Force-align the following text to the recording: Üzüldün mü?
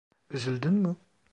Üzüldün 0.29 0.73
mü? 0.73 0.95